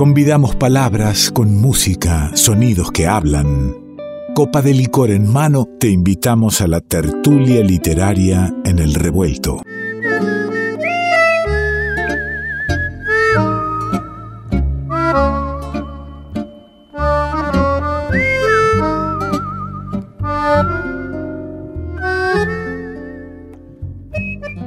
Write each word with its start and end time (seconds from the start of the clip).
Convidamos 0.00 0.56
palabras 0.56 1.30
con 1.30 1.54
música, 1.56 2.30
sonidos 2.34 2.90
que 2.90 3.06
hablan. 3.06 3.76
Copa 4.34 4.62
de 4.62 4.72
licor 4.72 5.10
en 5.10 5.30
mano, 5.30 5.68
te 5.78 5.88
invitamos 5.88 6.62
a 6.62 6.68
la 6.68 6.80
tertulia 6.80 7.62
literaria 7.62 8.50
en 8.64 8.78
el 8.78 8.94
revuelto. 8.94 9.60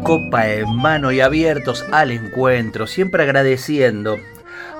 Copa 0.04 0.48
en 0.48 0.76
mano 0.76 1.12
y 1.12 1.22
abiertos 1.22 1.84
al 1.92 2.12
encuentro, 2.12 2.86
siempre 2.86 3.24
agradeciendo 3.24 4.18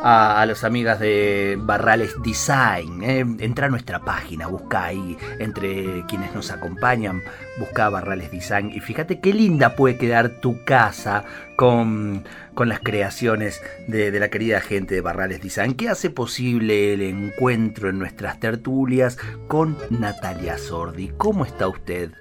a, 0.04 0.46
las 0.46 0.64
amigas 0.66 1.00
de 1.00 1.58
Barrales 1.60 2.22
Design. 2.22 3.04
¿eh? 3.04 3.20
Entra 3.40 3.68
a 3.68 3.70
nuestra 3.70 4.00
página, 4.00 4.48
busca 4.48 4.86
ahí 4.86 5.18
entre 5.40 6.06
quienes 6.08 6.36
nos 6.36 6.52
acompañan, 6.52 7.24
busca 7.58 7.90
Barrales 7.90 8.30
Design 8.30 8.72
y 8.72 8.82
fíjate 8.82 9.22
qué 9.22 9.34
linda 9.34 9.76
puede 9.76 9.98
quedar 9.98 10.42
tu 10.42 10.64
casa 10.66 11.24
con, 11.56 12.26
con 12.54 12.68
las 12.68 12.80
creaciones 12.80 13.62
de, 13.88 14.12
la 14.20 14.30
querida 14.30 14.60
gente 14.60 14.94
de 14.94 15.02
Barrales 15.02 15.42
Design, 15.42 15.76
que 15.76 15.88
hace 15.88 16.10
posible 16.10 16.94
el 16.94 17.02
encuentro 17.02 17.90
en 17.90 17.98
nuestras 17.98 18.40
tertulias 18.42 19.18
con 19.48 19.78
Natalia 19.90 20.58
Sordi. 20.58 21.14
¿Cómo 21.18 21.46
está 21.46 21.68
usted? 21.70 22.12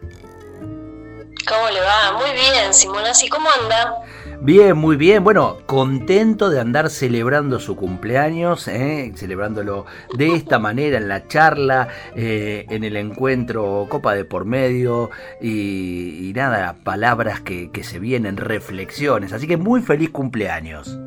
¿Cómo 1.48 1.69
le 1.70 1.80
va? 1.80 2.12
Muy 2.12 2.30
bien, 2.33 2.73
Simonazzi, 2.73 3.28
¿cómo 3.28 3.48
anda? 3.61 3.97
Bien, 4.45 4.77
muy 4.77 4.96
bien. 4.96 5.23
Bueno, 5.23 5.59
contento 5.66 6.50
de 6.50 6.59
andar 6.59 6.91
celebrando 6.91 7.60
su 7.60 7.77
cumpleaños, 7.77 8.66
¿eh? 8.66 9.12
celebrándolo 9.14 9.87
de 10.16 10.34
esta 10.34 10.59
manera 10.59 10.98
en 10.98 11.06
la 11.06 11.28
charla, 11.28 11.87
eh, 12.17 12.67
en 12.69 12.83
el 12.83 12.97
encuentro 12.97 13.86
Copa 13.89 14.17
de 14.17 14.25
por 14.25 14.44
medio 14.44 15.11
y, 15.41 16.33
nada, 16.34 16.75
palabras 16.83 17.41
que, 17.41 17.70
que 17.70 17.84
se 17.84 18.00
vienen, 18.00 18.36
reflexiones. 18.36 19.33
Así 19.33 19.47
que 19.47 19.56
muy 19.56 19.80
feliz 19.80 20.11
cumpleaños. 20.11 20.98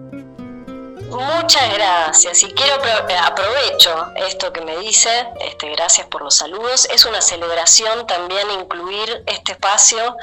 Muchas 1.15 1.73
gracias 1.73 2.43
y 2.43 2.51
quiero 2.51 2.75
aprovecho 3.23 4.11
esto 4.15 4.51
que 4.51 4.61
me 4.61 4.77
dice, 4.79 5.09
este, 5.39 5.69
gracias 5.69 6.07
por 6.07 6.21
los 6.21 6.35
saludos. 6.35 6.88
Es 6.91 7.05
una 7.05 7.21
celebración 7.21 8.05
también 8.05 8.49
incluir 8.51 9.23
este 9.25 9.53
espacio 9.53 10.17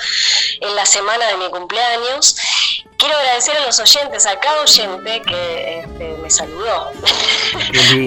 en 0.61 0.77
la 0.77 0.85
semana 0.85 1.27
de 1.29 1.37
mi 1.39 1.51
cumpleaños. 1.51 2.37
Quiero 3.03 3.19
agradecer 3.19 3.57
a 3.57 3.67
los 3.67 3.81
oyentes, 3.81 4.27
a 4.27 4.39
cada 4.39 4.63
oyente 4.63 5.23
que 5.23 5.81
este, 5.81 6.17
me 6.23 6.31
saludó 6.31 6.93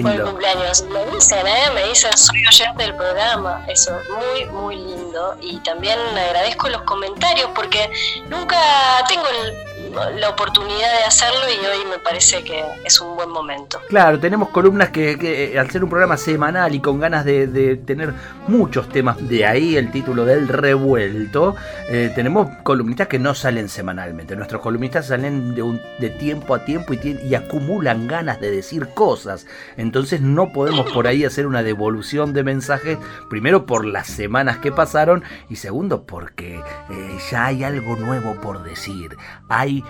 por 0.00 0.10
el 0.10 0.22
cumpleaños. 0.22 0.84
Me 0.84 1.04
dicen, 1.04 1.46
¿eh? 1.46 1.70
me 1.74 1.84
dicen, 1.84 2.16
soy 2.16 2.46
oyente 2.46 2.82
del 2.82 2.96
programa. 2.96 3.62
Eso 3.68 3.94
es 4.00 4.08
muy, 4.08 4.46
muy 4.46 4.76
lindo. 4.76 5.36
Y 5.42 5.60
también 5.60 5.98
agradezco 5.98 6.70
los 6.70 6.80
comentarios 6.84 7.50
porque 7.54 7.90
nunca 8.28 8.58
tengo 9.06 9.28
el 9.28 9.75
la 10.18 10.30
oportunidad 10.30 10.98
de 10.98 11.04
hacerlo 11.04 11.40
y 11.48 11.66
hoy 11.66 11.86
me 11.90 11.98
parece 11.98 12.42
que 12.44 12.64
es 12.84 13.00
un 13.00 13.16
buen 13.16 13.30
momento. 13.30 13.80
Claro, 13.88 14.20
tenemos 14.20 14.50
columnas 14.50 14.90
que, 14.90 15.12
eh, 15.20 15.58
al 15.58 15.70
ser 15.70 15.84
un 15.84 15.90
programa 15.90 16.16
semanal 16.16 16.74
y 16.74 16.80
con 16.80 17.00
ganas 17.00 17.24
de, 17.24 17.76
tener 17.84 18.12
muchos 18.46 18.88
temas, 18.88 19.16
de 19.28 19.46
ahí 19.46 19.76
el 19.76 19.90
título 19.90 20.24
del 20.24 20.48
revuelto, 20.48 21.56
eh, 21.88 22.12
tenemos 22.14 22.48
columnistas 22.62 23.08
que 23.08 23.18
no 23.18 23.34
salen 23.34 23.68
semanalmente. 23.68 24.36
Nuestros 24.36 24.60
columnistas 24.60 25.06
salen 25.08 25.54
de, 25.54 26.10
tiempo 26.10 26.54
a 26.54 26.64
tiempo 26.64 26.94
y, 26.94 27.18
y 27.22 27.34
acumulan 27.34 28.06
ganas 28.06 28.40
de 28.40 28.50
decir 28.50 28.88
cosas. 28.94 29.46
Entonces 29.76 30.20
no 30.20 30.52
podemos 30.52 30.90
por 30.92 31.06
ahí 31.06 31.24
hacer 31.24 31.46
una 31.46 31.62
devolución 31.62 32.32
de 32.32 32.44
mensajes, 32.44 32.98
primero 33.28 33.66
por 33.66 33.84
las 33.84 34.06
semanas 34.06 34.58
que 34.58 34.72
pasaron 34.72 35.24
y 35.48 35.56
segundo 35.56 36.04
porque 36.04 36.60
eh, 36.90 37.18
ya 37.30 37.46
hay 37.46 37.64
algo 37.64 37.96
nuevo 37.96 38.34
por 38.40 38.62
decir. 38.62 39.16
Hay 39.48 39.84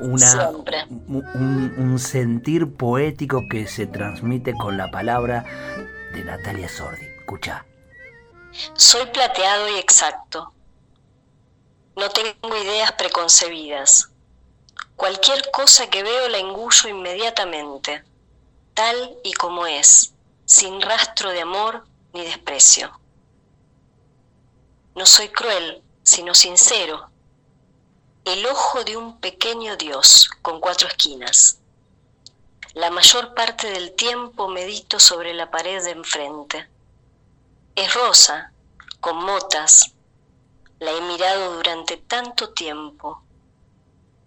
una, 0.00 0.50
un, 1.08 1.98
sentir 1.98 2.74
poético 2.76 3.48
que 3.48 3.66
se 3.66 3.86
transmite 3.86 4.54
con 4.54 4.76
la 4.76 4.90
palabra 4.90 5.44
de 6.12 6.24
Natalia 6.24 6.68
Sordi. 6.68 7.06
Escucha. 7.20 7.64
Soy 8.74 9.06
plateado 9.06 9.68
y 9.68 9.78
exacto. 9.78 10.52
No 11.96 12.08
tengo 12.10 12.56
ideas 12.56 12.92
preconcebidas. 12.92 14.10
Cualquier 14.96 15.50
cosa 15.50 15.88
que 15.88 16.02
veo 16.02 16.28
la 16.28 16.38
engullo 16.38 16.88
inmediatamente, 16.88 18.04
tal 18.74 19.16
y 19.24 19.32
como 19.32 19.66
es, 19.66 20.14
sin 20.44 20.80
rastro 20.80 21.30
de 21.30 21.42
amor 21.42 21.84
ni 22.12 22.22
desprecio. 22.24 22.98
No 24.94 25.06
soy 25.06 25.28
cruel, 25.28 25.82
sino 26.02 26.34
sincero 26.34 27.11
el 28.24 28.46
ojo 28.46 28.84
de 28.84 28.96
un 28.96 29.18
pequeño 29.18 29.76
Dios 29.76 30.30
con 30.42 30.60
cuatro 30.60 30.86
esquinas. 30.86 31.58
La 32.74 32.90
mayor 32.90 33.34
parte 33.34 33.68
del 33.68 33.92
tiempo 33.92 34.48
medito 34.48 35.00
sobre 35.00 35.34
la 35.34 35.50
pared 35.50 35.82
de 35.82 35.90
enfrente. 35.90 36.68
Es 37.74 37.92
rosa, 37.94 38.52
con 39.00 39.16
motas. 39.16 39.92
La 40.78 40.92
he 40.92 41.00
mirado 41.00 41.56
durante 41.56 41.96
tanto 41.96 42.50
tiempo 42.50 43.22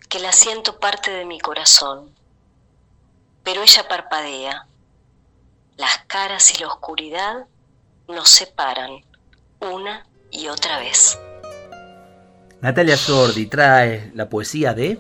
que 0.10 0.20
la 0.20 0.34
siento 0.34 0.78
parte 0.78 1.12
de 1.12 1.26
mi 1.26 1.40
corazón. 1.40 2.14
Pero 3.44 3.64
ella 3.64 3.88
parpadea. 3.88 4.68
Las 5.78 6.00
caras 6.06 6.54
y 6.54 6.60
la 6.60 6.68
oscuridad 6.68 7.48
nos 8.08 8.30
separan 8.30 9.06
una 9.62 10.06
y 10.32 10.50
otra 10.50 10.80
vez. 10.80 11.18
Natalia 12.62 12.98
Sordi 12.98 13.48
trae 13.48 14.12
la 14.16 14.28
poesía 14.28 14.74
de... 14.74 15.00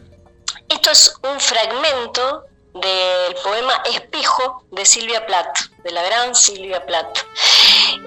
Esto 0.69 0.91
es 0.91 1.15
un 1.23 1.39
fragmento 1.39 2.45
del 2.73 3.35
poema 3.43 3.73
Espejo 3.85 4.65
de 4.71 4.85
Silvia 4.85 5.25
Plath, 5.25 5.57
de 5.83 5.91
la 5.91 6.03
gran 6.03 6.35
Silvia 6.35 6.85
Plath. 6.85 7.19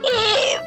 Eh, 0.05 0.59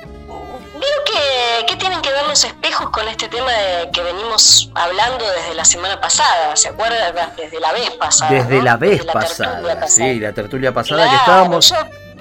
que, 1.06 1.66
¿qué 1.68 1.76
tienen 1.76 2.02
que 2.02 2.12
ver 2.12 2.26
los 2.28 2.44
espejos 2.44 2.90
con 2.90 3.08
este 3.08 3.28
tema 3.28 3.52
de 3.52 3.92
que 3.92 4.02
venimos 4.02 4.72
hablando 4.76 5.26
desde 5.30 5.54
la 5.54 5.66
semana 5.66 6.00
pasada? 6.00 6.56
¿Se 6.56 6.70
acuerdan? 6.70 7.14
Desde 7.38 7.60
la 7.60 7.72
vez 7.74 7.92
pasada. 7.92 8.32
Desde 8.32 8.62
la 8.62 8.78
vez 8.78 9.06
pasada, 9.06 9.88
sí, 9.88 10.20
la 10.20 10.34
tertulia 10.34 10.74
pasada 10.74 11.10
que 11.10 11.16
estábamos 11.16 11.74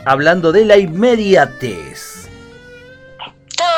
hablando 0.05 0.53
de 0.53 0.65
la 0.65 0.77
inmediatez 0.77 2.10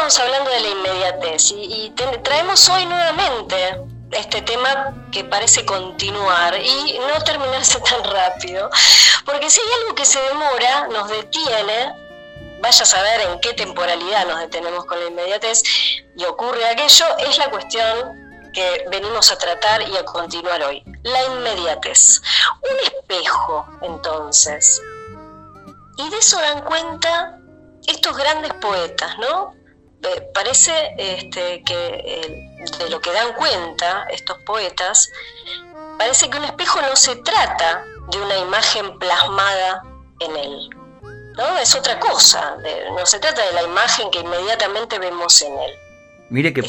estábamos 0.06 0.18
hablando 0.18 0.50
de 0.50 0.60
la 0.60 0.68
inmediatez 0.68 1.52
y, 1.52 1.94
traemos 2.24 2.68
hoy 2.70 2.86
nuevamente 2.86 3.84
este 4.10 4.42
tema 4.42 5.06
que 5.12 5.22
parece 5.22 5.64
continuar 5.64 6.60
y 6.60 6.98
no 6.98 7.22
terminarse 7.22 7.78
tan 7.78 8.02
rápido, 8.02 8.68
porque 9.24 9.48
si 9.48 9.60
hay 9.60 9.66
algo 9.80 9.94
que 9.94 10.04
se 10.04 10.20
demora, 10.22 10.88
nos 10.88 11.08
detiene, 11.08 11.92
vaya 12.60 12.82
a 12.82 12.86
saber 12.86 13.20
en 13.20 13.40
qué 13.40 13.52
temporalidad 13.52 14.26
nos 14.26 14.40
detenemos 14.40 14.84
con 14.86 14.98
la 14.98 15.06
inmediatez 15.06 15.62
y 16.16 16.24
ocurre 16.24 16.66
aquello, 16.66 17.06
es 17.18 17.38
la 17.38 17.48
cuestión 17.50 18.50
que 18.52 18.84
venimos 18.90 19.30
a 19.30 19.38
tratar 19.38 19.88
y 19.88 19.96
a 19.96 20.04
continuar 20.04 20.64
hoy, 20.64 20.82
la 21.04 21.24
inmediatez. 21.26 22.20
Un 22.60 22.78
espejo, 22.86 23.66
entonces. 23.82 24.82
Y 25.96 26.10
de 26.10 26.18
eso 26.18 26.40
dan 26.40 26.62
cuenta 26.64 27.38
estos 27.86 28.16
grandes 28.16 28.52
poetas, 28.54 29.16
¿no? 29.18 29.61
Parece 30.34 30.94
este, 30.98 31.62
que 31.64 32.42
de 32.78 32.90
lo 32.90 33.00
que 33.00 33.12
dan 33.12 33.32
cuenta 33.34 34.06
estos 34.10 34.38
poetas, 34.46 35.10
parece 35.98 36.28
que 36.28 36.38
un 36.38 36.44
espejo 36.44 36.80
no 36.82 36.96
se 36.96 37.16
trata 37.16 37.84
de 38.08 38.18
una 38.20 38.36
imagen 38.38 38.98
plasmada 38.98 39.82
en 40.20 40.36
él. 40.36 40.70
¿no? 41.36 41.58
Es 41.58 41.74
otra 41.74 41.98
cosa, 41.98 42.56
no 42.96 43.06
se 43.06 43.18
trata 43.18 43.44
de 43.46 43.52
la 43.52 43.62
imagen 43.62 44.10
que 44.10 44.20
inmediatamente 44.20 44.98
vemos 44.98 45.40
en 45.42 45.58
él. 45.58 45.72
Mire 46.32 46.54
que, 46.54 46.62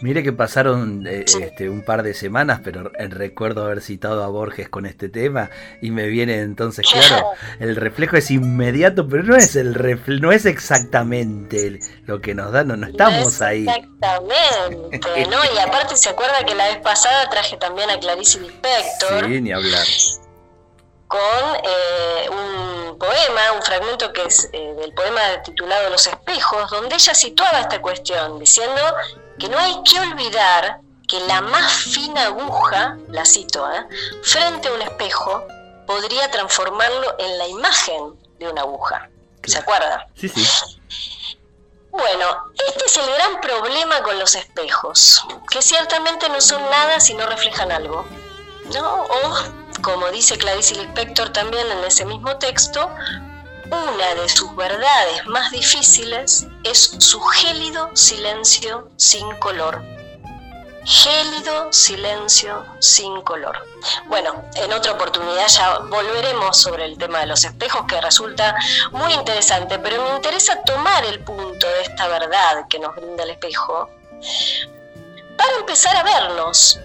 Mire 0.00 0.22
que 0.22 0.32
pasaron 0.32 1.04
eh, 1.04 1.24
este, 1.26 1.68
un 1.68 1.82
par 1.82 2.04
de 2.04 2.14
semanas, 2.14 2.60
pero 2.62 2.92
recuerdo 3.08 3.64
haber 3.64 3.80
citado 3.80 4.22
a 4.22 4.28
Borges 4.28 4.68
con 4.68 4.86
este 4.86 5.08
tema 5.08 5.50
y 5.82 5.90
me 5.90 6.06
viene 6.06 6.38
entonces 6.38 6.86
claro, 6.88 7.30
el 7.58 7.74
reflejo 7.74 8.16
es 8.16 8.30
inmediato, 8.30 9.08
pero 9.08 9.24
no 9.24 9.36
es 9.36 9.56
el 9.56 9.74
no 10.20 10.30
es 10.30 10.46
exactamente 10.46 11.80
lo 12.06 12.20
que 12.20 12.32
nos 12.34 12.52
da, 12.52 12.62
no, 12.62 12.76
no 12.76 12.86
estamos 12.86 13.42
ahí. 13.42 13.66
Exactamente, 13.66 15.26
¿no? 15.28 15.38
Y 15.52 15.58
aparte 15.58 15.96
se 15.96 16.10
acuerda 16.10 16.44
que 16.46 16.54
la 16.54 16.68
vez 16.68 16.78
pasada 16.78 17.28
traje 17.28 17.56
también 17.56 17.90
a 17.90 17.98
Clarice 17.98 18.38
Lispector. 18.38 19.26
Sí, 19.26 19.40
ni 19.40 19.50
hablar 19.50 19.84
con 21.10 21.18
eh, 21.64 22.30
un 22.30 22.69
poema, 23.00 23.52
un 23.56 23.62
fragmento 23.62 24.12
que 24.12 24.22
es 24.24 24.48
eh, 24.52 24.74
del 24.78 24.92
poema 24.92 25.20
titulado 25.42 25.90
Los 25.90 26.06
espejos, 26.06 26.70
donde 26.70 26.94
ella 26.94 27.14
situaba 27.14 27.58
esta 27.60 27.80
cuestión, 27.82 28.38
diciendo 28.38 28.80
que 29.38 29.48
no 29.48 29.58
hay 29.58 29.82
que 29.82 29.98
olvidar 29.98 30.80
que 31.08 31.18
la 31.20 31.40
más 31.40 31.72
fina 31.72 32.26
aguja, 32.26 32.96
la 33.08 33.24
cito, 33.24 33.68
¿eh? 33.72 33.84
frente 34.22 34.68
a 34.68 34.72
un 34.72 34.82
espejo, 34.82 35.44
podría 35.86 36.30
transformarlo 36.30 37.16
en 37.18 37.38
la 37.38 37.48
imagen 37.48 38.14
de 38.38 38.48
una 38.48 38.60
aguja. 38.60 39.08
¿Se 39.42 39.58
acuerda? 39.58 40.06
Sí, 40.14 40.28
sí. 40.28 40.44
Bueno, 41.90 42.44
este 42.68 42.84
es 42.84 42.96
el 42.98 43.06
gran 43.14 43.40
problema 43.40 44.00
con 44.02 44.16
los 44.20 44.36
espejos, 44.36 45.24
que 45.50 45.60
ciertamente 45.60 46.28
no 46.28 46.40
son 46.40 46.62
nada 46.70 47.00
si 47.00 47.14
no 47.14 47.26
reflejan 47.26 47.72
algo. 47.72 48.06
¿no? 48.72 49.02
O, 49.02 49.59
como 49.82 50.08
dice 50.10 50.38
Clarice 50.38 50.74
Lispector 50.74 51.30
también 51.30 51.70
en 51.70 51.84
ese 51.84 52.04
mismo 52.04 52.36
texto, 52.36 52.90
una 53.66 54.14
de 54.20 54.28
sus 54.28 54.54
verdades 54.56 55.26
más 55.26 55.50
difíciles 55.50 56.46
es 56.64 56.96
su 56.98 57.20
gélido 57.20 57.90
silencio 57.94 58.88
sin 58.96 59.30
color 59.36 59.80
gélido 60.84 61.72
silencio 61.72 62.64
sin 62.78 63.20
color. 63.22 63.58
Bueno, 64.06 64.44
en 64.54 64.72
otra 64.72 64.92
oportunidad 64.92 65.46
ya 65.48 65.78
volveremos 65.78 66.56
sobre 66.56 66.84
el 66.84 66.98
tema 66.98 67.20
de 67.20 67.26
los 67.26 67.44
espejos 67.44 67.84
que 67.86 68.00
resulta 68.00 68.56
muy 68.92 69.12
interesante, 69.12 69.78
pero 69.78 70.02
me 70.02 70.16
interesa 70.16 70.62
tomar 70.62 71.04
el 71.04 71.20
punto 71.20 71.66
de 71.66 71.82
esta 71.82 72.08
verdad 72.08 72.66
que 72.68 72.78
nos 72.78 72.94
brinda 72.96 73.24
el 73.24 73.30
espejo 73.30 73.88
para 75.36 75.56
empezar 75.58 75.96
a 75.96 76.02
vernos, 76.02 76.78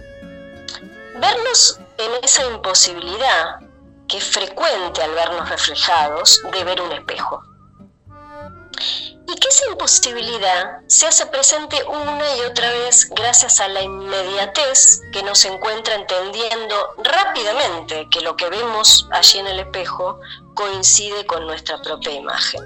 vernos 1.20 1.80
en 1.98 2.24
esa 2.24 2.46
imposibilidad 2.46 3.60
que 4.08 4.18
es 4.18 4.24
frecuente 4.24 5.02
al 5.02 5.12
vernos 5.12 5.50
reflejados 5.50 6.42
de 6.52 6.64
ver 6.64 6.82
un 6.82 6.92
espejo 6.92 7.42
y 9.28 9.36
que 9.36 9.48
esa 9.48 9.70
imposibilidad 9.72 10.80
se 10.88 11.08
hace 11.08 11.26
presente 11.28 11.84
una 11.84 12.36
y 12.38 12.42
otra 12.42 12.70
vez 12.70 13.10
gracias 13.10 13.60
a 13.60 13.68
la 13.68 13.82
inmediatez 13.82 15.02
que 15.12 15.24
nos 15.24 15.44
encuentra 15.46 15.96
entendiendo 15.96 16.94
rápidamente 17.04 18.08
que 18.12 18.22
lo 18.22 18.36
que 18.36 18.50
vemos 18.50 19.08
allí 19.12 19.40
en 19.40 19.48
el 19.48 19.60
espejo 19.62 20.20
coincide 20.54 21.26
con 21.26 21.46
nuestra 21.48 21.82
propia 21.82 22.12
imagen. 22.12 22.62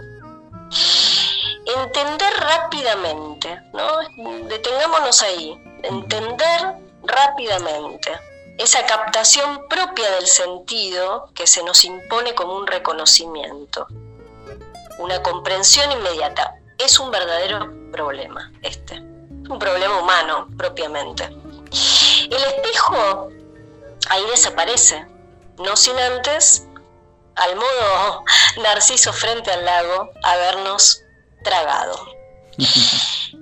Entender 1.66 2.34
rápidamente, 2.40 3.62
¿no? 3.74 4.48
Detengámonos 4.48 5.22
ahí, 5.22 5.62
entender 5.84 6.76
rápidamente 7.04 8.20
esa 8.60 8.86
captación 8.86 9.68
propia 9.70 10.12
del 10.12 10.28
sentido 10.28 11.32
que 11.34 11.48
se 11.48 11.64
nos 11.64 11.84
impone 11.86 12.36
como 12.36 12.56
un 12.56 12.68
reconocimiento 12.68 13.88
una 15.00 15.24
comprensión 15.24 15.92
inmediata. 15.92 16.56
Es 16.78 17.00
un 17.00 17.10
verdadero 17.10 17.74
problema 17.92 18.52
este, 18.62 18.96
un 18.96 19.58
problema 19.58 20.00
humano 20.00 20.48
propiamente. 20.58 21.24
El 21.26 22.44
espejo 22.44 23.30
ahí 24.10 24.26
desaparece, 24.30 25.08
no 25.58 25.76
sin 25.76 25.98
antes, 25.98 26.68
al 27.36 27.56
modo 27.56 28.24
Narciso 28.62 29.14
frente 29.14 29.52
al 29.52 29.66
lago, 29.66 30.10
habernos 30.24 31.02
tragado. 31.44 31.98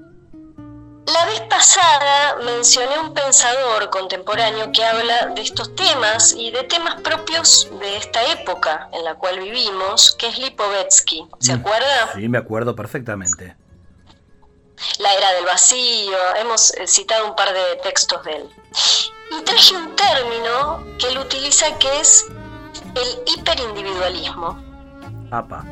La 1.14 1.26
vez 1.26 1.40
pasada 1.50 2.36
mencioné 2.44 3.00
un 3.00 3.14
pensador 3.14 3.90
contemporáneo 3.90 4.74
que 4.74 4.84
habla 4.84 5.28
de 5.28 5.42
estos 5.42 5.74
temas 5.74 6.34
y 6.34 6.52
de 6.52 6.64
temas 6.64 7.02
propios 7.02 7.70
de 7.80 7.96
esta 7.96 8.22
época 8.34 8.90
en 8.92 9.06
la 9.06 9.16
cual 9.16 9.40
vivimos, 9.40 10.14
que 10.20 10.28
es 10.28 10.38
Lipovetsky. 10.38 11.26
¿Se 11.40 11.56
mm. 11.56 11.60
acuerda? 11.60 12.14
Sí, 12.14 12.28
me 12.28 12.38
acuerdo 12.38 12.76
perfectamente. 12.76 13.56
La 15.00 15.14
era 15.14 15.32
del 15.32 15.46
vacío, 15.46 16.18
hemos 16.42 16.74
eh, 16.74 16.86
citado 16.88 17.26
un 17.30 17.36
par 17.38 17.54
de 17.54 17.78
textos 17.84 18.22
de 18.26 18.36
él. 18.36 18.50
Y 19.32 19.44
traje 19.44 19.78
un 19.78 19.96
término 19.96 20.84
que 21.00 21.08
él 21.08 21.20
utiliza 21.20 21.78
que 21.80 22.02
es 22.02 22.26
el 22.96 23.24
hiperindividualismo. 23.34 24.62
Apa. 25.32 25.64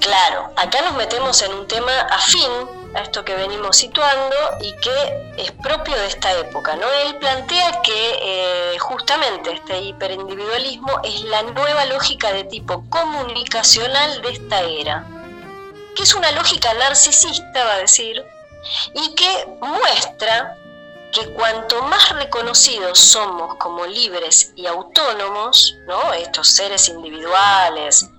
Claro, 0.00 0.52
acá 0.56 0.80
nos 0.82 0.94
metemos 0.94 1.42
en 1.42 1.52
un 1.52 1.66
tema 1.66 1.92
afín 2.10 2.85
a 2.96 3.02
esto 3.02 3.24
que 3.24 3.34
venimos 3.34 3.76
situando 3.76 4.36
y 4.60 4.74
que 4.76 5.34
es 5.36 5.52
propio 5.52 5.94
de 5.96 6.06
esta 6.06 6.32
época. 6.38 6.76
¿no? 6.76 6.86
Él 7.04 7.16
plantea 7.16 7.80
que 7.82 8.18
eh, 8.22 8.78
justamente 8.78 9.52
este 9.52 9.80
hiperindividualismo 9.80 11.00
es 11.04 11.22
la 11.24 11.42
nueva 11.42 11.84
lógica 11.86 12.32
de 12.32 12.44
tipo 12.44 12.84
comunicacional 12.88 14.22
de 14.22 14.30
esta 14.30 14.62
era, 14.62 15.06
que 15.94 16.02
es 16.02 16.14
una 16.14 16.30
lógica 16.32 16.72
narcisista, 16.74 17.64
va 17.64 17.74
a 17.74 17.78
decir, 17.78 18.24
y 18.94 19.14
que 19.14 19.46
muestra 19.60 20.56
que 21.12 21.32
cuanto 21.32 21.82
más 21.82 22.10
reconocidos 22.10 22.98
somos 22.98 23.54
como 23.56 23.86
libres 23.86 24.52
y 24.56 24.66
autónomos, 24.66 25.76
¿no? 25.86 26.12
estos 26.12 26.48
seres 26.48 26.88
individuales, 26.88 28.10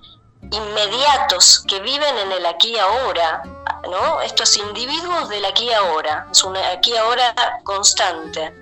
inmediatos 0.50 1.64
que 1.68 1.80
viven 1.80 2.18
en 2.18 2.32
el 2.32 2.46
aquí 2.46 2.74
y 2.74 2.78
ahora, 2.78 3.42
¿no? 3.90 4.20
Estos 4.22 4.56
individuos 4.56 5.28
del 5.28 5.44
aquí 5.44 5.64
y 5.64 5.72
ahora, 5.72 6.26
es 6.30 6.42
un 6.42 6.56
aquí 6.56 6.92
y 6.92 6.96
ahora 6.96 7.34
constante, 7.64 8.54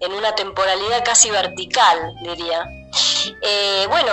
en 0.00 0.12
una 0.12 0.34
temporalidad 0.34 1.04
casi 1.04 1.30
vertical, 1.30 2.14
diría. 2.22 2.64
Eh, 3.42 3.86
bueno, 3.88 4.12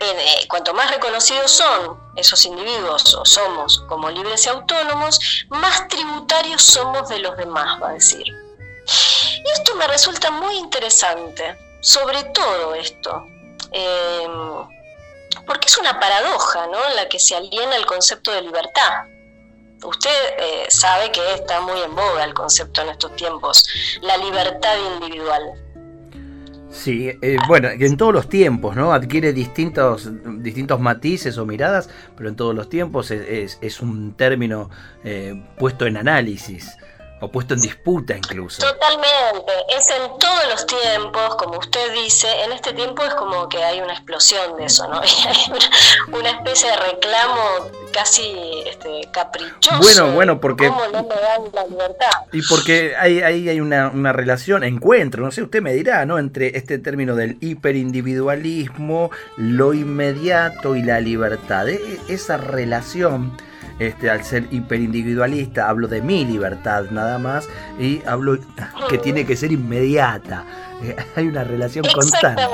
eh, 0.00 0.46
cuanto 0.48 0.74
más 0.74 0.90
reconocidos 0.90 1.50
son 1.50 2.00
esos 2.16 2.44
individuos 2.44 3.14
o 3.14 3.24
somos 3.24 3.80
como 3.88 4.10
libres 4.10 4.46
y 4.46 4.48
autónomos, 4.48 5.20
más 5.48 5.88
tributarios 5.88 6.62
somos 6.62 7.08
de 7.08 7.18
los 7.18 7.36
demás, 7.36 7.80
va 7.82 7.90
a 7.90 7.92
decir. 7.94 8.26
Y 8.26 9.50
esto 9.50 9.74
me 9.76 9.86
resulta 9.86 10.30
muy 10.30 10.56
interesante, 10.56 11.56
sobre 11.80 12.24
todo 12.24 12.74
esto. 12.74 13.24
Eh, 13.72 14.28
porque 15.46 15.68
es 15.68 15.78
una 15.78 15.98
paradoja 15.98 16.66
¿no? 16.66 16.78
en 16.88 16.96
la 16.96 17.08
que 17.08 17.18
se 17.18 17.36
aliena 17.36 17.76
el 17.76 17.86
concepto 17.86 18.32
de 18.32 18.42
libertad. 18.42 19.06
Usted 19.84 20.10
eh, 20.38 20.66
sabe 20.68 21.10
que 21.10 21.20
está 21.34 21.60
muy 21.60 21.80
en 21.80 21.94
boga 21.94 22.24
el 22.24 22.34
concepto 22.34 22.82
en 22.82 22.90
estos 22.90 23.16
tiempos, 23.16 23.68
la 24.02 24.16
libertad 24.16 24.76
individual. 24.94 25.42
Sí, 26.70 27.10
eh, 27.20 27.36
bueno, 27.48 27.68
en 27.68 27.96
todos 27.96 28.14
los 28.14 28.28
tiempos, 28.28 28.74
¿no? 28.76 28.94
Adquiere 28.94 29.32
distintos, 29.34 30.08
distintos 30.42 30.80
matices 30.80 31.36
o 31.36 31.44
miradas, 31.44 31.90
pero 32.16 32.30
en 32.30 32.36
todos 32.36 32.54
los 32.54 32.70
tiempos 32.70 33.10
es, 33.10 33.80
un 33.80 34.14
término 34.16 34.70
eh, 35.04 35.34
puesto 35.58 35.86
en 35.86 35.98
análisis 35.98 36.76
o 37.22 37.30
puesto 37.30 37.54
en 37.54 37.60
disputa 37.60 38.16
incluso. 38.16 38.60
Totalmente, 38.60 39.52
es 39.76 39.88
en 39.90 40.18
todos 40.18 40.48
los 40.50 40.66
tiempos, 40.66 41.36
como 41.36 41.58
usted 41.58 41.92
dice, 41.94 42.26
en 42.44 42.52
este 42.52 42.72
tiempo 42.72 43.04
es 43.04 43.14
como 43.14 43.48
que 43.48 43.62
hay 43.62 43.80
una 43.80 43.92
explosión 43.92 44.56
de 44.56 44.64
eso, 44.64 44.88
¿no? 44.88 45.00
hay 45.28 45.52
una, 46.12 46.30
especie 46.30 46.68
de 46.70 46.76
reclamo 46.76 47.70
casi 47.92 48.64
este, 48.66 49.08
caprichoso. 49.12 49.78
Bueno, 49.78 50.12
bueno, 50.12 50.40
porque... 50.40 50.66
¿Cómo 50.66 50.84
no 50.88 51.02
me 51.04 51.14
dan 51.14 51.42
la 51.52 51.66
libertad? 51.66 52.10
Y 52.32 52.42
porque 52.42 52.94
ahí 52.98 53.20
hay, 53.22 53.48
hay 53.48 53.60
una, 53.60 53.88
una, 53.88 54.12
relación, 54.12 54.64
encuentro, 54.64 55.22
no 55.22 55.30
sé, 55.30 55.42
usted 55.42 55.62
me 55.62 55.72
dirá, 55.74 56.04
¿no? 56.04 56.18
Entre 56.18 56.56
este 56.58 56.78
término 56.78 57.14
del 57.14 57.38
hiperindividualismo, 57.40 59.10
lo 59.36 59.74
inmediato 59.74 60.74
y 60.74 60.82
la 60.82 61.00
libertad. 61.00 61.68
E, 61.68 62.00
esa 62.08 62.36
relación 62.36 63.32
este, 63.88 64.10
al 64.10 64.24
ser 64.24 64.46
hiperindividualista, 64.50 65.68
hablo 65.68 65.88
de 65.88 66.02
mi 66.02 66.24
libertad 66.24 66.84
nada 66.90 67.18
más 67.18 67.48
y 67.78 68.02
hablo 68.06 68.38
que 68.88 68.98
tiene 68.98 69.26
que 69.26 69.36
ser 69.36 69.52
inmediata. 69.52 70.44
Eh, 70.82 70.96
hay 71.16 71.26
una 71.26 71.44
relación 71.44 71.84
constante. 71.92 72.46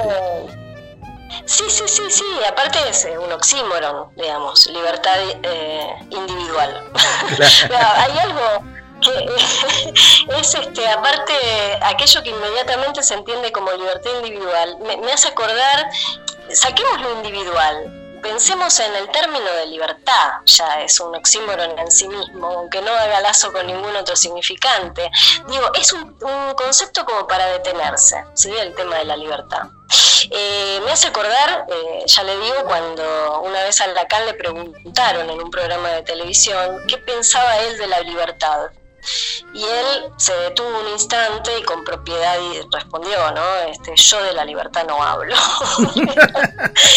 Sí, 1.44 1.64
sí, 1.68 1.84
sí, 1.86 2.02
sí, 2.10 2.24
aparte 2.46 2.78
es 2.88 3.04
eh, 3.04 3.18
un 3.18 3.32
oxímoron, 3.32 4.08
digamos, 4.16 4.66
libertad 4.66 5.16
eh, 5.42 5.86
individual. 6.10 6.90
hay 7.96 8.18
algo 8.18 8.64
que 9.00 9.30
es 10.40 10.54
este, 10.54 10.88
aparte 10.88 11.32
aquello 11.82 12.22
que 12.22 12.30
inmediatamente 12.30 13.02
se 13.02 13.14
entiende 13.14 13.52
como 13.52 13.70
libertad 13.72 14.10
individual, 14.22 14.78
me, 14.80 14.96
me 14.98 15.12
hace 15.12 15.28
acordar, 15.28 15.88
saquemos 16.52 17.00
lo 17.00 17.12
individual, 17.18 17.97
pensemos 18.22 18.78
en 18.80 18.94
el 18.94 19.08
término 19.10 19.50
de 19.52 19.66
libertad, 19.66 20.40
ya 20.44 20.80
es 20.82 21.00
un 21.00 21.14
oxímoron 21.14 21.78
en 21.78 21.90
sí 21.90 22.08
mismo, 22.08 22.46
aunque 22.48 22.80
no 22.82 22.90
haga 22.92 23.20
lazo 23.20 23.52
con 23.52 23.66
ningún 23.66 23.94
otro 23.96 24.16
significante. 24.16 25.10
Digo, 25.48 25.70
es 25.74 25.92
un, 25.92 26.16
concepto 26.56 27.04
como 27.04 27.26
para 27.26 27.46
detenerse, 27.46 28.24
¿sí? 28.34 28.50
El 28.50 28.74
tema 28.74 28.96
de 28.96 29.04
la 29.04 29.16
libertad. 29.16 29.62
Eh, 30.30 30.80
me 30.84 30.90
hace 30.90 31.08
acordar, 31.08 31.66
eh, 31.68 32.02
ya 32.06 32.22
le 32.24 32.36
digo, 32.38 32.64
cuando 32.66 33.40
una 33.42 33.62
vez 33.62 33.80
al 33.80 33.94
Lacan 33.94 34.26
le 34.26 34.34
preguntaron 34.34 35.30
en 35.30 35.40
un 35.40 35.50
programa 35.50 35.88
de 35.90 36.02
televisión 36.02 36.82
qué 36.86 36.98
pensaba 36.98 37.58
él 37.60 37.78
de 37.78 37.86
la 37.86 38.00
libertad. 38.00 38.70
Y 39.54 39.64
él 39.64 40.12
se 40.16 40.34
detuvo 40.34 40.80
un 40.80 40.88
instante 40.88 41.56
y 41.58 41.62
con 41.62 41.84
propiedad 41.84 42.36
respondió, 42.72 43.30
¿no? 43.32 43.54
Este, 43.68 43.94
yo 43.96 44.22
de 44.22 44.32
la 44.34 44.44
libertad 44.44 44.84
no 44.86 45.02
hablo. 45.02 45.34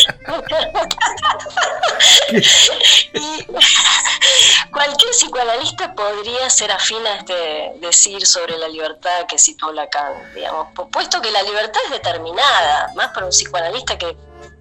y 2.34 3.46
cualquier 4.72 5.12
psicoanalista 5.12 5.94
podría 5.94 6.50
ser 6.50 6.72
afín 6.72 7.06
a 7.06 7.16
este 7.16 7.74
decir 7.80 8.26
sobre 8.26 8.58
la 8.58 8.68
libertad 8.68 9.26
que 9.28 9.38
citó 9.38 9.72
Lacan, 9.72 10.34
digamos, 10.34 10.68
puesto 10.92 11.22
que 11.22 11.32
la 11.32 11.44
libertad 11.44 11.82
es 11.86 11.92
determinada, 11.92 12.92
más 12.96 13.10
para 13.10 13.26
un 13.26 13.32
psicoanalista 13.32 13.98
que 13.98 14.16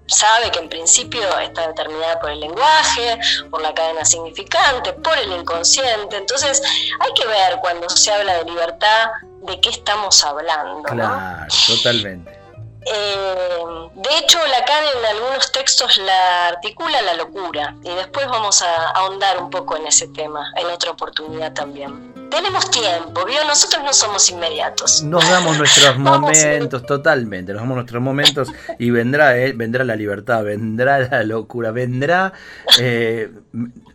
sabe 0.07 0.51
que 0.51 0.59
en 0.59 0.69
principio 0.69 1.21
está 1.39 1.67
determinada 1.67 2.19
por 2.19 2.31
el 2.31 2.41
lenguaje, 2.41 3.17
por 3.49 3.61
la 3.61 3.73
cadena 3.73 4.03
significante, 4.03 4.93
por 4.93 5.17
el 5.17 5.31
inconsciente. 5.31 6.17
Entonces, 6.17 6.61
hay 6.99 7.13
que 7.13 7.25
ver 7.25 7.57
cuando 7.61 7.89
se 7.89 8.11
habla 8.11 8.35
de 8.35 8.45
libertad 8.45 9.11
de 9.43 9.59
qué 9.61 9.69
estamos 9.69 10.23
hablando. 10.23 10.83
Claro, 10.83 11.47
totalmente. 11.65 12.40
Eh, 12.83 13.89
de 13.93 14.17
hecho, 14.17 14.39
Lacan 14.47 14.83
en 14.97 15.05
algunos 15.15 15.51
textos 15.51 15.97
la 15.99 16.47
articula 16.47 17.01
la 17.03 17.13
locura 17.13 17.75
y 17.83 17.93
después 17.93 18.27
vamos 18.27 18.61
a 18.63 18.89
ahondar 18.89 19.37
un 19.37 19.51
poco 19.51 19.77
en 19.77 19.85
ese 19.85 20.07
tema 20.07 20.51
en 20.57 20.65
otra 20.67 20.91
oportunidad 20.91 21.53
también. 21.53 22.11
Tenemos 22.31 22.71
tiempo, 22.71 23.25
¿vio? 23.25 23.43
Nosotros 23.45 23.83
no 23.83 23.93
somos 23.93 24.29
inmediatos. 24.29 25.03
Nos 25.03 25.29
damos 25.29 25.57
nuestros 25.57 25.97
momentos, 25.99 26.85
totalmente, 26.85 27.51
nos 27.51 27.61
damos 27.61 27.75
nuestros 27.75 28.01
momentos 28.01 28.49
y 28.79 28.89
vendrá, 28.89 29.37
eh, 29.37 29.53
vendrá 29.53 29.83
la 29.83 29.95
libertad, 29.95 30.43
vendrá 30.43 30.99
la 30.99 31.23
locura, 31.23 31.71
vendrá... 31.71 32.33
Eh, 32.79 33.29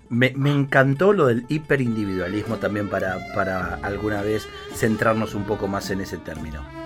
me, 0.08 0.32
me, 0.36 0.52
encantó 0.52 1.12
lo 1.12 1.26
del 1.26 1.44
hiperindividualismo 1.48 2.58
también 2.58 2.88
para, 2.88 3.18
para 3.34 3.80
alguna 3.82 4.22
vez 4.22 4.46
centrarnos 4.72 5.34
un 5.34 5.44
poco 5.44 5.66
más 5.66 5.90
en 5.90 6.00
ese 6.00 6.16
término. 6.18 6.85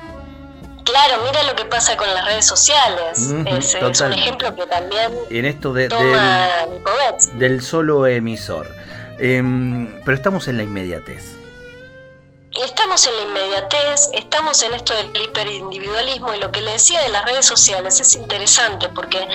Claro, 0.90 1.22
mira 1.24 1.42
lo 1.44 1.54
que 1.54 1.64
pasa 1.64 1.96
con 1.96 2.12
las 2.12 2.24
redes 2.24 2.46
sociales. 2.46 3.32
es, 3.46 4.00
un 4.00 4.12
ejemplo 4.12 4.54
que 4.54 4.66
también 4.66 5.12
en 5.30 5.44
esto 5.44 5.72
de, 5.72 5.88
del, 5.88 7.38
del, 7.38 7.62
solo 7.62 8.06
emisor. 8.06 8.66
Em, 9.18 10.00
pero 10.04 10.16
estamos 10.16 10.48
en 10.48 10.56
la 10.56 10.64
inmediatez. 10.64 11.36
Estamos 12.52 13.06
en 13.06 13.16
la 13.16 13.22
inmediatez, 13.22 14.10
estamos 14.12 14.62
en 14.64 14.74
esto 14.74 14.92
del 14.94 15.22
hiperindividualismo 15.22 16.34
y 16.34 16.40
lo 16.40 16.50
que 16.50 16.60
le 16.60 16.72
decía 16.72 17.00
de 17.02 17.10
las 17.10 17.24
redes 17.24 17.46
sociales 17.46 18.00
es 18.00 18.16
interesante 18.16 18.88
porque 18.88 19.28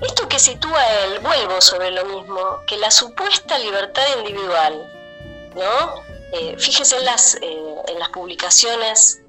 esto 0.00 0.26
que 0.28 0.38
sitúa 0.38 0.82
él, 1.04 1.18
vuelvo 1.20 1.60
sobre 1.60 1.90
lo 1.90 2.06
mismo, 2.06 2.40
que 2.66 2.78
la 2.78 2.90
supuesta 2.90 3.58
libertad 3.58 4.04
individual, 4.18 4.90
¿no? 5.54 6.02
Eh, 6.32 6.56
fíjese 6.58 6.96
en 6.96 7.04
las, 7.04 7.34
eh, 7.34 7.58
en 7.88 7.98
las 7.98 8.08
publicaciones 8.08 9.20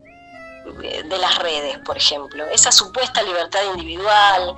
de 0.65 1.17
las 1.17 1.37
redes, 1.39 1.77
por 1.79 1.97
ejemplo, 1.97 2.45
esa 2.47 2.71
supuesta 2.71 3.21
libertad 3.21 3.61
individual 3.73 4.55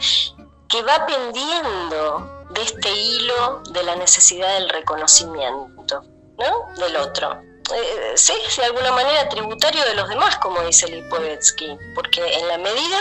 que 0.68 0.82
va 0.82 1.06
pendiendo 1.06 2.46
de 2.52 2.62
este 2.62 2.92
hilo 2.92 3.62
de 3.70 3.84
la 3.84 3.96
necesidad 3.96 4.54
del 4.60 4.70
reconocimiento 4.70 6.04
¿no? 6.38 6.74
del 6.78 6.96
otro. 6.98 7.42
Eh, 7.74 8.14
es 8.16 8.58
de 8.58 8.66
alguna 8.66 8.92
manera 8.94 9.28
tributario 9.28 9.84
de 9.84 9.96
los 9.96 10.08
demás, 10.08 10.38
como 10.38 10.62
dice 10.62 10.88
Lipovetsky, 10.88 11.78
porque 11.96 12.26
en 12.26 12.48
la 12.48 12.58
medida 12.58 13.00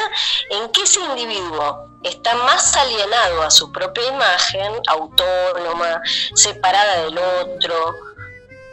en 0.50 0.68
que 0.72 0.82
ese 0.82 1.00
individuo 1.00 1.86
está 2.02 2.34
más 2.34 2.76
alienado 2.76 3.42
a 3.42 3.50
su 3.50 3.70
propia 3.70 4.08
imagen, 4.08 4.72
autónoma, 4.88 6.02
separada 6.34 7.02
del 7.02 7.18
otro, 7.18 7.94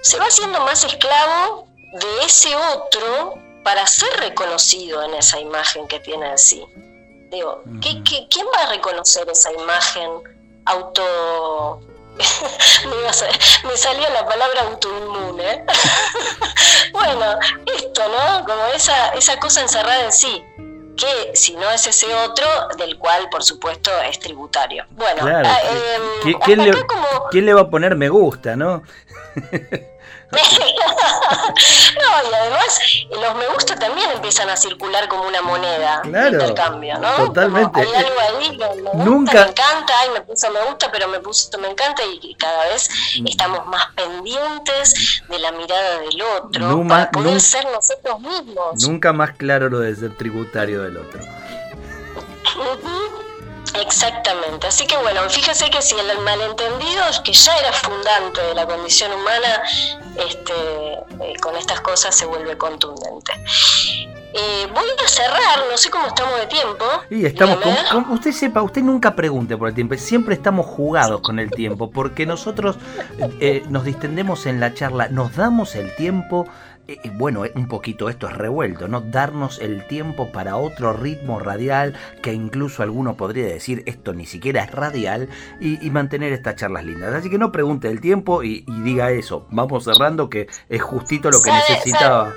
se 0.02 0.18
va 0.18 0.26
haciendo 0.26 0.60
más 0.62 0.84
esclavo 0.84 1.68
de 1.94 2.26
ese 2.26 2.56
otro 2.56 3.36
para 3.64 3.86
ser 3.88 4.10
reconocido 4.20 5.04
en 5.04 5.14
esa 5.16 5.40
imagen 5.40 5.88
que 5.88 6.00
tiene 6.00 6.32
de 6.32 6.38
sí. 6.38 6.66
Digo, 7.32 7.64
quién 7.82 8.46
va 8.56 8.64
a 8.64 8.70
reconocer 8.70 9.28
esa 9.30 9.52
imagen 9.52 10.10
auto... 10.66 11.82
me, 13.66 13.76
salió 13.76 14.08
la 14.12 14.24
palabra 14.28 14.62
autoinmune. 14.70 15.66
bueno, 16.92 17.40
esto, 17.76 18.04
¿no? 18.08 18.46
Como 18.46 18.66
esa, 18.68 19.10
esa 19.10 19.40
cosa 19.40 19.62
encerrada 19.62 20.06
en 20.06 20.12
sí, 20.12 20.44
que 20.96 21.36
si 21.36 21.56
no 21.56 21.72
es 21.72 21.88
ese 21.88 22.14
otro, 22.14 22.46
del 22.78 23.00
cual 23.00 23.30
por 23.30 23.44
supuesto 23.44 23.90
es 24.04 24.20
tributario. 24.20 24.86
Bueno, 24.92 25.26
ah, 25.26 25.60
em, 26.24 26.40
¿Quién, 26.46 26.64
le, 26.64 26.86
¿quién 27.32 27.46
le 27.48 27.54
va 27.56 27.62
a 27.62 27.70
poner 27.70 27.96
me 27.96 28.10
gusta, 28.10 28.56
no? 28.56 28.84
no, 31.96 32.30
y 32.30 32.34
además 32.34 32.80
los 33.10 33.36
me 33.36 33.48
gusta 33.54 33.76
también 33.76 34.10
empiezan 34.12 34.50
a 34.50 34.58
circular 34.58 35.08
como 35.08 35.28
una 35.28 35.42
moneda 35.42 36.02
de 36.04 36.30
intercambio, 36.30 36.98
¿no? 37.00 37.12
Totalmente. 37.28 37.82
hay 37.82 37.94
algo 37.94 38.20
ahí 38.20 38.58
que 38.58 38.82
me 38.82 39.06
Nunca... 39.06 39.34
me 39.34 39.52
encanta, 39.52 39.94
ay, 40.02 40.10
me 40.14 40.22
puso 40.22 40.50
me 40.52 40.62
gusta, 40.66 40.92
pero 40.92 41.08
me 41.08 41.20
puso 41.20 41.58
me 41.60 41.70
encanta 41.70 42.04
y 42.22 42.36
cada 42.36 42.66
vez 42.66 42.90
mm. 43.20 43.28
estamos 43.28 43.66
más 43.68 43.88
pendientes 43.96 45.24
de 45.28 45.40
la 45.40 45.52
mirada 45.52 46.00
del 46.00 46.22
otro 46.22 46.88
para 46.88 47.12
poder 47.12 47.40
ser 47.40 47.66
nosotros 47.66 48.20
mismos. 48.20 48.88
Nunca 48.88 49.14
más 49.14 49.32
claro 49.38 49.70
lo 49.70 49.80
de 49.80 49.96
ser 49.96 50.16
tributario 50.16 50.84
del 50.84 50.98
otro. 50.98 51.22
Exactamente, 53.82 54.68
así 54.68 54.86
que 54.86 54.98
bueno, 54.98 55.22
fíjese 55.30 55.70
que 55.70 55.82
si 55.82 55.96
el 55.96 56.20
malentendido, 56.20 57.04
que 57.24 57.34
ya 57.34 57.58
era 57.58 57.74
fundante 57.74 58.42
de 58.42 58.54
la 58.54 58.66
condición 58.68 59.12
humana, 59.14 59.64
este, 60.16 60.54
eh, 61.22 61.34
con 61.42 61.56
estas 61.56 61.82
cosas 61.82 62.16
se 62.16 62.26
vuelve 62.26 62.58
contundente. 62.58 63.34
Eh, 64.36 64.68
voy 64.74 64.86
a 65.04 65.08
cerrar, 65.08 65.60
no 65.70 65.78
sé 65.78 65.92
cómo 65.92 66.08
estamos 66.08 66.40
de 66.40 66.48
tiempo. 66.48 66.86
Y 67.12 67.26
estamos 67.26 67.60
con, 67.92 68.12
usted 68.12 68.32
sepa, 68.32 68.64
usted 68.64 68.82
nunca 68.82 69.16
pregunte 69.16 69.56
por 69.58 69.70
el 69.70 69.76
tiempo, 69.76 69.96
siempre 69.96 70.34
estamos 70.34 70.66
jugados 70.66 71.22
con 71.22 71.38
el 71.38 71.52
tiempo, 71.52 71.92
porque 71.92 72.26
nosotros 72.26 72.78
eh, 73.40 73.64
nos 73.70 73.86
distendemos 73.86 74.48
en 74.48 74.60
la 74.60 74.74
charla, 74.74 75.08
nos 75.10 75.36
damos 75.36 75.76
el 75.76 75.96
tiempo 75.96 76.48
eh, 76.48 76.50
eh, 76.50 76.73
bueno, 77.14 77.44
un 77.56 77.68
poquito 77.68 78.10
esto 78.10 78.28
es 78.28 78.34
revuelto, 78.34 78.88
¿no? 78.88 79.02
Darnos 79.02 79.60
el 79.60 79.88
tiempo 79.88 80.32
para 80.32 80.58
otro 80.58 80.94
ritmo 80.94 81.40
radial, 81.40 81.98
que 82.22 82.34
incluso 82.34 82.84
alguno 82.84 83.16
podría 83.16 83.46
decir 83.46 83.84
esto 83.86 84.14
ni 84.14 84.26
siquiera 84.26 84.64
es 84.64 84.72
radial, 84.72 85.30
y, 85.60 85.78
mantener 85.90 86.34
estas 86.34 86.56
charlas 86.56 86.84
lindas. 86.84 87.14
Así 87.14 87.30
que 87.30 87.38
no 87.38 87.52
pregunte 87.52 87.88
el 87.88 88.02
tiempo 88.02 88.44
y, 88.44 88.66
diga 88.84 89.12
eso. 89.12 89.48
Vamos 89.52 89.86
cerrando 89.86 90.30
que 90.30 90.48
es 90.70 90.82
justito 90.82 91.30
lo 91.30 91.42
que 91.42 91.52
necesitaba. 91.52 92.34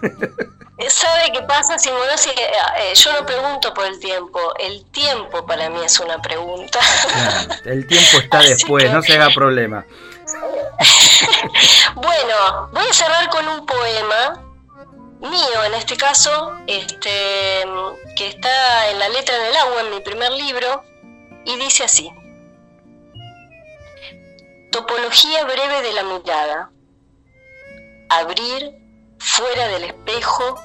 ¿Sabe 0.88 1.30
qué 1.32 1.42
pasa, 1.42 1.78
Simonosi? 1.78 2.30
Eh, 2.30 2.94
yo 2.94 3.12
no 3.12 3.24
pregunto 3.26 3.72
por 3.72 3.86
el 3.86 4.00
tiempo, 4.00 4.40
el 4.58 4.84
tiempo 4.86 5.46
para 5.46 5.70
mí 5.70 5.78
es 5.84 6.00
una 6.00 6.20
pregunta. 6.20 6.80
el 7.64 7.86
tiempo 7.86 8.18
está 8.18 8.38
después, 8.42 8.90
no 8.90 9.02
se 9.02 9.14
haga 9.14 9.28
problema. 9.34 9.84
bueno, 11.94 12.70
voy 12.72 12.84
a 12.88 12.92
cerrar 12.92 13.28
con 13.30 13.48
un 13.48 13.66
poema 13.66 14.42
mío 15.20 15.64
en 15.64 15.74
este 15.74 15.96
caso, 15.96 16.52
este, 16.66 17.64
que 18.16 18.28
está 18.28 18.90
en 18.90 18.98
la 18.98 19.08
letra 19.08 19.36
en 19.36 19.46
el 19.46 19.56
agua, 19.56 19.80
en 19.82 19.90
mi 19.90 20.00
primer 20.00 20.32
libro, 20.32 20.82
y 21.44 21.56
dice 21.56 21.84
así. 21.84 22.10
Topología 24.70 25.44
breve 25.44 25.82
de 25.82 25.92
la 25.92 26.02
mirada. 26.04 26.70
Abrir 28.08 28.74
fuera 29.18 29.68
del 29.68 29.84
espejo 29.84 30.60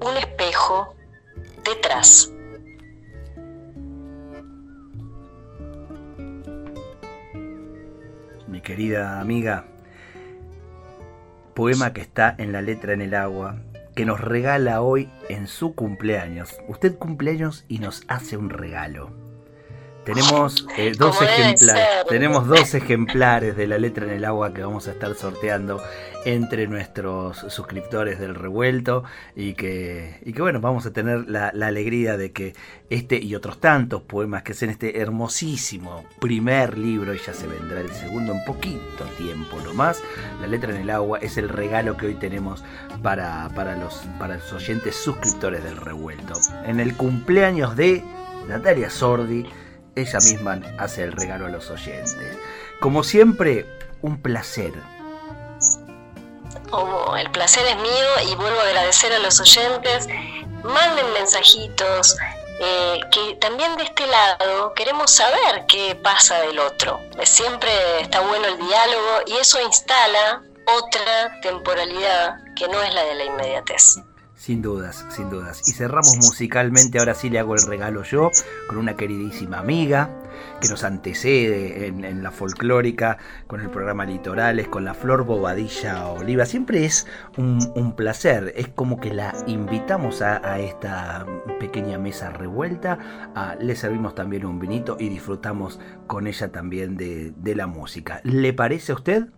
un 0.00 0.16
espejo 0.16 0.94
detrás. 1.64 2.32
mi 8.52 8.60
querida 8.60 9.18
amiga, 9.18 9.64
poema 11.54 11.92
que 11.92 12.00
está 12.00 12.34
en 12.38 12.52
la 12.52 12.62
letra 12.62 12.92
en 12.92 13.02
el 13.02 13.14
agua, 13.14 13.56
que 13.94 14.04
nos 14.04 14.20
regala 14.20 14.82
hoy 14.82 15.10
en 15.28 15.46
su 15.46 15.74
cumpleaños. 15.74 16.56
Usted 16.68 16.96
cumpleaños 16.96 17.64
y 17.68 17.78
nos 17.78 18.02
hace 18.08 18.36
un 18.36 18.50
regalo. 18.50 19.21
Tenemos 20.04 20.66
eh, 20.76 20.92
dos 20.98 21.22
ejemplares, 21.22 22.06
tenemos 22.08 22.48
dos 22.48 22.74
ejemplares 22.74 23.56
de 23.56 23.68
la 23.68 23.78
letra 23.78 24.06
en 24.06 24.12
el 24.12 24.24
agua 24.24 24.52
que 24.52 24.62
vamos 24.62 24.88
a 24.88 24.92
estar 24.92 25.14
sorteando 25.14 25.80
entre 26.24 26.66
nuestros 26.66 27.38
suscriptores 27.48 28.18
del 28.18 28.34
revuelto 28.34 29.04
y 29.36 29.54
que, 29.54 30.18
y 30.24 30.32
que 30.32 30.42
bueno, 30.42 30.60
vamos 30.60 30.86
a 30.86 30.92
tener 30.92 31.28
la, 31.28 31.48
alegría 31.48 32.16
de 32.16 32.32
que 32.32 32.54
este 32.90 33.18
y 33.18 33.34
otros 33.34 33.60
tantos 33.60 34.02
poemas 34.02 34.42
que 34.42 34.52
es 34.52 34.62
en 34.62 34.70
este 34.70 35.00
hermosísimo 35.00 36.04
primer 36.20 36.78
libro, 36.78 37.14
y 37.14 37.18
ya 37.18 37.32
se 37.32 37.46
vendrá 37.46 37.80
el 37.80 37.90
segundo 37.92 38.32
en 38.32 38.44
poquito 38.44 39.04
tiempo 39.16 39.60
nomás, 39.64 40.02
la 40.40 40.48
letra 40.48 40.74
en 40.74 40.82
el 40.82 40.90
agua 40.90 41.18
es 41.18 41.36
el 41.36 41.48
regalo 41.48 41.96
que 41.96 42.06
hoy 42.06 42.14
tenemos 42.14 42.64
para, 43.02 43.48
para, 43.54 43.76
los, 43.76 44.02
para 44.18 44.36
los 44.36 44.52
oyentes 44.52 44.96
suscriptores 44.96 45.62
del 45.62 45.76
revuelto. 45.76 46.34
En 46.66 46.80
el 46.80 46.96
cumpleaños 46.96 47.76
de 47.76 48.02
Natalia 48.48 48.90
Sordi, 48.90 49.46
ella 49.94 50.18
misma 50.20 50.60
hace 50.78 51.02
el 51.02 51.12
regalo 51.12 51.46
a 51.46 51.48
los 51.48 51.70
oyentes. 51.70 52.38
Como 52.80 53.04
siempre, 53.04 53.66
un 54.00 54.20
placer 54.20 54.72
el 57.18 57.30
placer 57.30 57.64
es 57.66 57.76
mío 57.76 58.30
y 58.30 58.34
vuelvo 58.34 58.60
a 58.60 58.64
agradecer 58.64 59.12
a 59.12 59.18
los 59.18 59.40
oyentes. 59.40 60.06
Manden 60.64 61.12
mensajitos, 61.12 62.16
eh, 62.60 63.00
que 63.10 63.34
también 63.36 63.76
de 63.76 63.84
este 63.84 64.06
lado 64.06 64.72
queremos 64.74 65.10
saber 65.10 65.66
qué 65.68 65.94
pasa 66.02 66.40
del 66.40 66.58
otro. 66.58 67.00
Siempre 67.24 67.70
está 68.00 68.20
bueno 68.20 68.46
el 68.46 68.58
diálogo 68.58 69.22
y 69.26 69.36
eso 69.36 69.60
instala 69.60 70.42
otra 70.78 71.40
temporalidad 71.42 72.38
que 72.56 72.68
no 72.68 72.80
es 72.82 72.94
la 72.94 73.02
de 73.04 73.14
la 73.14 73.24
inmediatez. 73.24 73.98
Sin 74.42 74.60
dudas, 74.60 75.06
sin 75.08 75.30
dudas. 75.30 75.68
Y 75.68 75.72
cerramos 75.72 76.16
musicalmente, 76.16 76.98
ahora 76.98 77.14
sí 77.14 77.30
le 77.30 77.38
hago 77.38 77.54
el 77.54 77.62
regalo 77.62 78.02
yo, 78.02 78.32
con 78.66 78.76
una 78.76 78.96
queridísima 78.96 79.60
amiga 79.60 80.10
que 80.60 80.66
nos 80.66 80.82
antecede 80.82 81.86
en, 81.86 82.24
la 82.24 82.32
folclórica, 82.32 83.18
con 83.46 83.60
el 83.60 83.70
programa 83.70 84.04
Litorales, 84.04 84.66
con 84.66 84.84
la 84.84 84.94
Flor 84.94 85.24
Bobadilla 85.24 86.08
Oliva. 86.08 86.44
Siempre 86.44 86.84
es 86.84 87.06
un, 87.36 87.94
placer, 87.96 88.52
es 88.56 88.66
como 88.66 88.98
que 88.98 89.14
la 89.14 89.32
invitamos 89.46 90.22
a, 90.22 90.58
esta 90.58 91.24
pequeña 91.60 91.98
mesa 91.98 92.30
revuelta, 92.30 92.98
le 93.60 93.76
servimos 93.76 94.16
también 94.16 94.44
un 94.44 94.58
vinito 94.58 94.96
y 94.98 95.08
disfrutamos 95.08 95.78
con 96.08 96.26
ella 96.26 96.50
también 96.50 96.96
de, 96.96 97.54
la 97.54 97.68
música. 97.68 98.20
¿Le 98.24 98.52
parece 98.52 98.90
a 98.90 98.96
usted? 98.96 99.28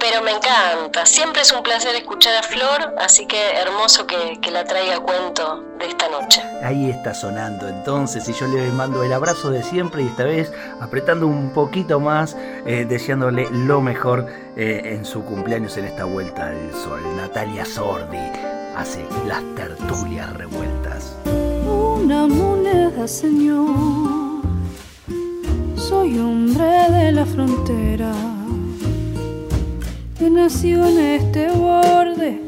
Pero 0.00 0.22
me 0.22 0.30
encanta, 0.30 1.04
siempre 1.06 1.42
es 1.42 1.52
un 1.52 1.62
placer 1.62 1.94
escuchar 1.96 2.36
a 2.36 2.42
Flor, 2.42 2.94
así 3.00 3.26
que 3.26 3.38
hermoso 3.56 4.06
que, 4.06 4.38
la 4.50 4.64
traiga 4.64 5.00
cuento 5.00 5.64
de 5.78 5.86
esta 5.86 6.08
noche. 6.08 6.40
Ahí 6.62 6.88
está 6.90 7.12
sonando 7.12 7.68
entonces 7.68 8.28
y 8.28 8.32
yo 8.32 8.46
le 8.46 8.70
mando 8.70 9.02
el 9.02 9.12
abrazo 9.12 9.50
de 9.50 9.62
siempre 9.62 10.02
y 10.02 10.06
esta 10.06 10.24
vez 10.24 10.52
apretando 10.80 11.26
un 11.26 11.50
poquito 11.50 12.00
más, 12.00 12.36
eh, 12.64 12.86
deseándole 12.88 13.48
lo 13.50 13.80
mejor 13.80 14.26
eh, 14.56 14.82
en 14.84 15.04
su 15.04 15.24
cumpleaños 15.24 15.76
en 15.76 15.86
esta 15.86 16.04
vuelta 16.04 16.48
al 16.48 16.72
sol. 16.72 17.02
Natalia 17.16 17.64
Sordi 17.64 18.18
hace 18.76 19.04
las 19.26 19.42
tertulias 19.56 20.32
revueltas. 20.34 21.16
Una 21.26 22.26
moneda, 22.26 23.06
señor, 23.06 24.42
soy 25.76 26.18
hombre 26.18 26.90
de 26.90 27.12
la 27.12 27.26
frontera 27.26 28.37
que 30.18 30.28
nació 30.28 30.84
en 30.84 30.98
este 30.98 31.48
borde. 31.52 32.42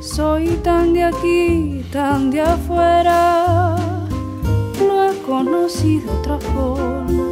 Soy 0.00 0.48
tan 0.62 0.92
de 0.92 1.04
aquí, 1.04 1.84
tan 1.90 2.30
de 2.30 2.42
afuera. 2.42 3.76
No 4.86 5.10
he 5.10 5.16
conocido 5.22 6.12
otra 6.20 6.38
forma 6.38 7.24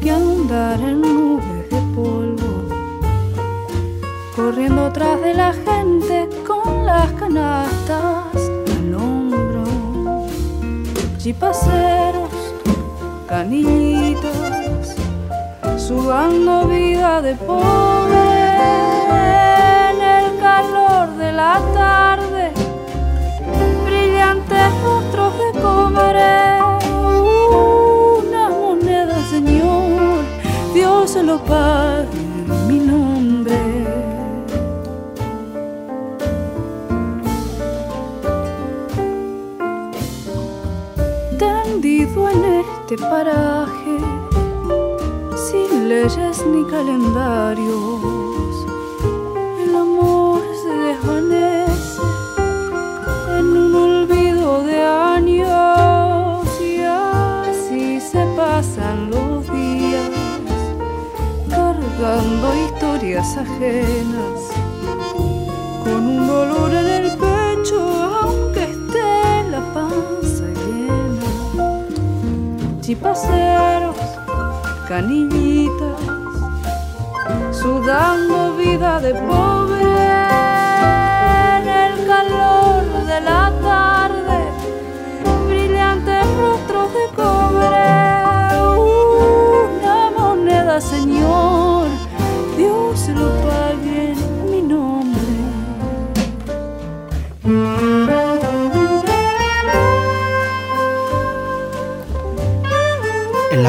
que 0.00 0.10
andar 0.10 0.80
en 0.80 1.00
nubes 1.00 1.70
de 1.70 1.80
polvo. 1.94 2.46
Corriendo 4.36 4.92
tras 4.92 5.20
de 5.20 5.34
la 5.34 5.52
gente 5.52 6.28
con 6.46 6.86
las 6.86 7.10
canastas 7.14 8.36
al 8.78 8.94
hombro. 8.94 10.26
Chipaceros, 11.18 12.30
canillitas, 13.28 14.94
sudando 15.76 16.68
vida 16.68 17.20
de 17.22 17.34
pobre 17.34 18.25
la 21.36 21.60
tarde, 21.74 22.52
brillantes 23.84 24.72
rostros 24.82 25.32
de 25.38 25.48
una 28.30 28.48
moneda, 28.48 29.16
Señor, 29.30 30.24
Dios 30.74 31.10
se 31.10 31.22
lo 31.22 31.38
pague 31.44 32.24
mi 32.68 32.78
nombre. 32.78 33.58
Tendido 41.38 42.30
en 42.30 42.44
este 42.62 42.96
paraje, 42.96 43.96
sin 45.36 45.88
leyes 45.88 46.44
ni 46.46 46.64
calendario 46.64 48.25
en 53.38 53.46
un 53.56 53.74
olvido 53.74 54.64
de 54.64 54.82
años 54.82 56.48
y 56.60 56.80
así 56.80 58.00
se 58.00 58.26
pasan 58.36 59.10
los 59.10 59.46
días 59.52 60.10
cargando 61.48 62.54
historias 62.66 63.36
ajenas 63.36 64.40
con 65.84 66.06
un 66.08 66.26
dolor 66.26 66.74
en 66.74 66.86
el 66.86 67.10
pecho 67.12 67.78
aunque 68.22 68.64
esté 68.64 69.44
la 69.50 69.60
panza 69.72 70.46
llena. 70.60 71.28
Chipaceros 72.80 73.96
canillitas 74.88 76.00
sudando 77.52 78.56
vida 78.56 79.00
de 79.00 79.14
pobre 79.14 79.85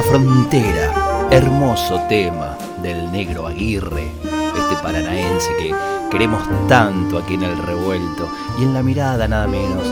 frontera, 0.08 1.28
hermoso 1.32 2.00
tema 2.08 2.58
del 2.82 3.12
negro 3.12 3.46
Aguirre, 3.46 4.08
este 4.24 4.82
paranaense 4.82 5.50
que 5.58 5.76
queremos 6.10 6.42
tanto 6.70 7.18
aquí 7.18 7.34
en 7.34 7.44
el 7.44 7.58
revuelto 7.58 8.30
y 8.58 8.64
en 8.64 8.74
la 8.74 8.84
mirada 8.84 9.28
nada 9.28 9.48
menos 9.48 9.84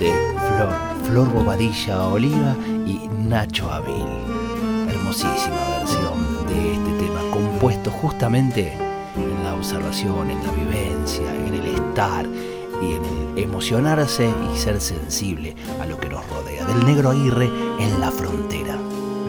de 0.00 0.10
Flor, 0.10 0.74
Flor 1.04 1.32
Bobadilla 1.32 2.04
Oliva 2.08 2.56
y 2.84 3.08
Nacho 3.28 3.70
Avil. 3.70 4.08
Hermosísima 4.88 5.78
versión 5.78 6.46
de 6.48 6.74
este 6.74 7.04
tema, 7.04 7.20
compuesto 7.30 7.92
justamente 7.92 8.72
en 9.16 9.44
la 9.44 9.54
observación, 9.54 10.32
en 10.32 10.44
la 10.44 10.52
vivencia, 10.52 11.32
en 11.46 11.54
el 11.54 11.66
estar 11.76 12.26
y 12.82 12.94
en 12.94 13.04
el 13.04 13.44
emocionarse 13.44 14.28
y 14.52 14.58
ser 14.58 14.80
sensible 14.80 15.54
a 15.80 15.86
lo 15.86 15.96
que 15.96 16.08
nos 16.08 16.28
rodea. 16.28 16.64
Del 16.64 16.84
negro 16.84 17.10
Aguirre 17.10 17.48
en 17.78 18.00
la 18.00 18.10
frontera. 18.10 18.59